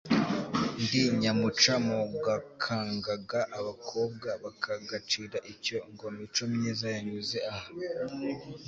[0.83, 7.69] ndi nyamuca mu gakangaga abakobwa bakagacira icyo, ngo mico myiza yanyuze aha!